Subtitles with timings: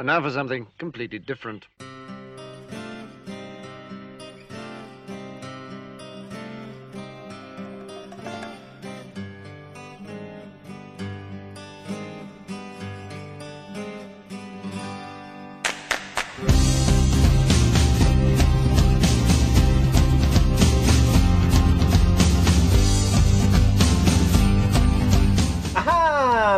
[0.00, 1.66] And now for something completely different.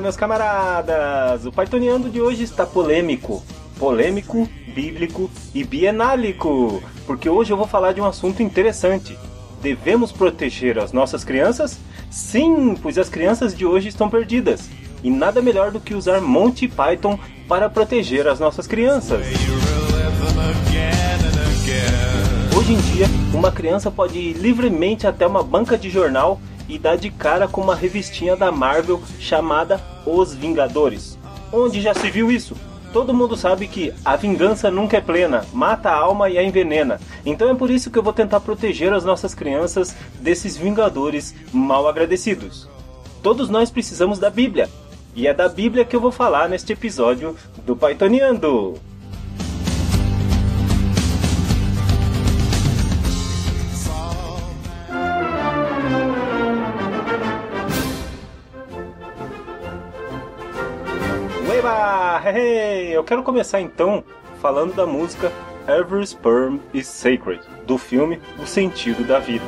[0.00, 1.44] Meus camaradas!
[1.44, 3.42] O Pythoniano de hoje está polêmico.
[3.78, 6.82] Polêmico, bíblico e bienálico.
[7.06, 9.18] Porque hoje eu vou falar de um assunto interessante.
[9.60, 11.78] Devemos proteger as nossas crianças?
[12.10, 14.70] Sim, pois as crianças de hoje estão perdidas.
[15.04, 19.20] E nada melhor do que usar Monty Python para proteger as nossas crianças.
[22.56, 26.96] Hoje em dia, uma criança pode ir livremente até uma banca de jornal e dar
[26.96, 31.18] de cara com uma revistinha da Marvel chamada Os Vingadores.
[31.52, 32.56] Onde já se viu isso?
[32.92, 37.00] Todo mundo sabe que a vingança nunca é plena, mata a alma e a envenena.
[37.24, 41.86] Então é por isso que eu vou tentar proteger as nossas crianças desses vingadores mal
[41.86, 42.68] agradecidos.
[43.22, 44.68] Todos nós precisamos da Bíblia.
[45.14, 48.74] E é da Bíblia que eu vou falar neste episódio do Pythoniando.
[62.32, 64.04] Hey, eu quero começar então
[64.40, 65.32] falando da música
[65.66, 69.44] Every Sperm is Sacred, do filme O Sentido da Vida.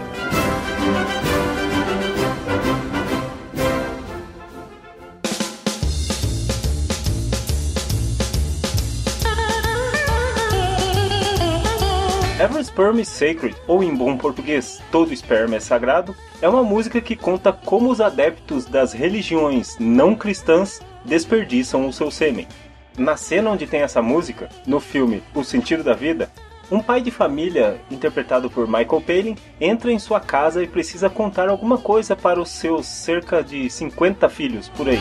[12.43, 17.01] Every Sperm is Sacred, ou em bom português, Todo Esperma é Sagrado, é uma música
[17.01, 22.49] que conta como os adeptos das religiões não cristãs desperdiçam o seu sêmen.
[22.97, 26.31] Na cena onde tem essa música, no filme O Sentido da Vida,
[26.71, 31.49] um pai de família, interpretado por Michael Palin, entra em sua casa e precisa contar
[31.49, 34.99] alguma coisa para os seus cerca de 50 filhos por aí.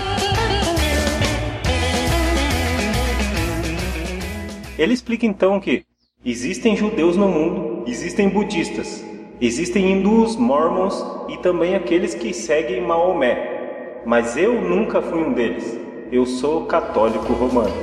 [4.77, 5.85] Ele explica então que
[6.25, 9.03] existem judeus no mundo, existem budistas,
[9.39, 15.80] existem hindus, mormons e também aqueles que seguem Maomé, mas eu nunca fui um deles
[16.11, 17.73] eu sou católico romano.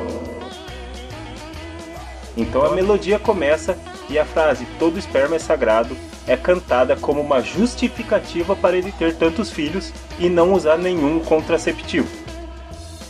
[2.36, 3.76] Então a melodia começa
[4.08, 5.96] e a frase todo esperma é sagrado
[6.26, 12.06] é cantada como uma justificativa para ele ter tantos filhos e não usar nenhum contraceptivo.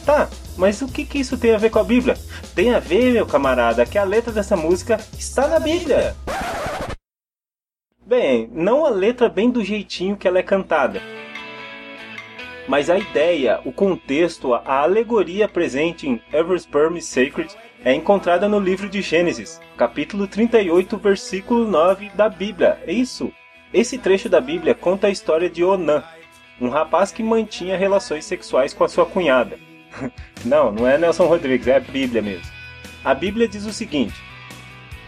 [0.07, 2.17] Tá, mas o que, que isso tem a ver com a Bíblia?
[2.55, 6.15] Tem a ver, meu camarada, que a letra dessa música está na Bíblia.
[8.07, 11.18] Bem, não a letra bem do jeitinho que ela é cantada
[12.69, 18.47] mas a ideia, o contexto, a alegoria presente em Every Sperm is Sacred é encontrada
[18.47, 22.79] no livro de Gênesis, capítulo 38, versículo 9 da Bíblia.
[22.87, 23.33] É isso.
[23.73, 26.05] Esse trecho da Bíblia conta a história de Onã,
[26.61, 29.59] um rapaz que mantinha relações sexuais com a sua cunhada.
[30.45, 32.47] não, não é Nelson Rodrigues, é a Bíblia mesmo.
[33.03, 34.21] A Bíblia diz o seguinte: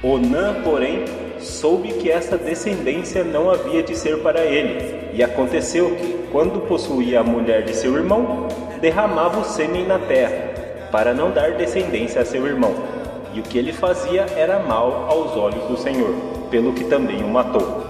[0.03, 1.05] Onã, porém,
[1.41, 7.21] soube que essa descendência não havia de ser para ele, e aconteceu que, quando possuía
[7.21, 8.49] a mulher de seu irmão,
[8.81, 12.75] derramava o sêmen na terra, para não dar descendência a seu irmão.
[13.33, 16.15] E o que ele fazia era mal aos olhos do Senhor,
[16.51, 17.87] pelo que também o matou.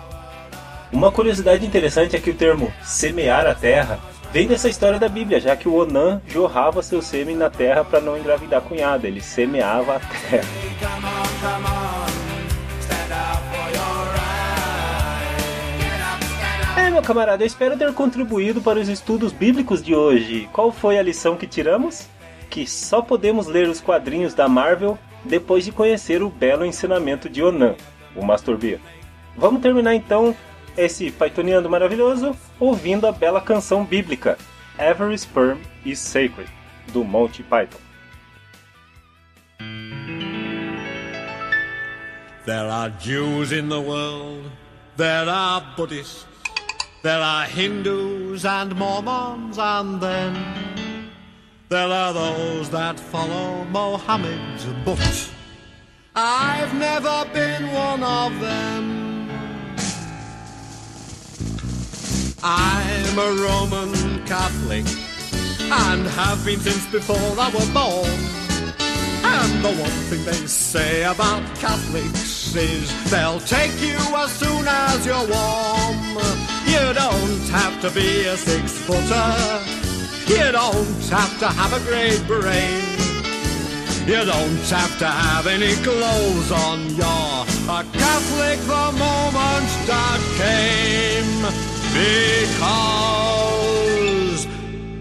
[0.92, 3.98] Uma curiosidade interessante é que o termo semear a terra
[4.32, 8.00] vem dessa história da Bíblia, já que o Onã jorrava seu sêmen na terra para
[8.00, 10.44] não engravidar a cunhada, ele semeava a terra.
[16.90, 20.50] É, meu camarada, eu espero ter contribuído para os estudos bíblicos de hoje.
[20.52, 22.08] Qual foi a lição que tiramos?
[22.50, 27.44] Que só podemos ler os quadrinhos da Marvel depois de conhecer o belo ensinamento de
[27.44, 27.76] Onan,
[28.16, 28.80] o Masturbia.
[29.36, 30.34] Vamos terminar então
[30.76, 34.36] esse Pythoniano maravilhoso ouvindo a bela canção bíblica
[34.76, 36.50] Every Sperm is Sacred,
[36.92, 37.78] do Monty Python.
[42.44, 44.50] There are Jews in the world,
[44.96, 46.29] there are Buddhists,
[47.02, 51.10] there are Hindus and Mormons, and then
[51.68, 55.30] there are those that follow Mohammed's but
[56.14, 59.30] I've never been one of them.
[62.42, 64.86] I'm a Roman Catholic
[65.70, 68.40] and have been since before I was born.
[69.22, 75.06] And the one thing they say about Catholics is they'll take you as soon as
[75.06, 76.49] you're warm.
[76.70, 79.30] You don't have to be a six footer.
[80.32, 82.84] You don't have to have a great brain.
[84.06, 86.78] You don't have to have any clothes on.
[86.94, 87.44] You're
[87.78, 91.42] a Catholic the moment that came
[91.98, 92.86] because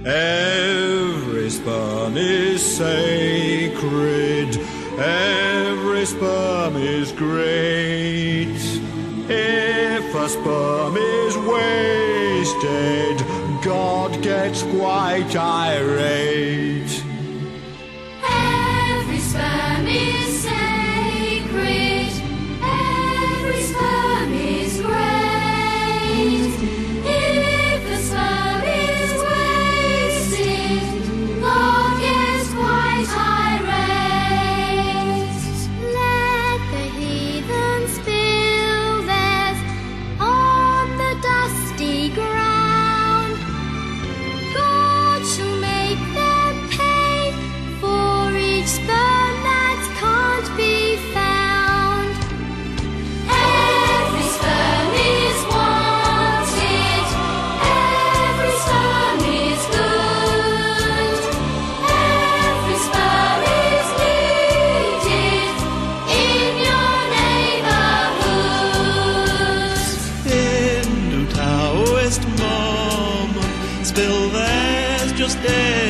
[0.05, 4.57] every sperm is sacred.
[4.97, 8.68] Every sperm is great.
[10.29, 13.17] Sperm is wasted,
[13.63, 16.98] God gets quite irate.
[75.29, 75.88] Stay.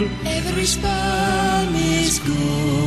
[0.00, 2.77] Every sperm is good.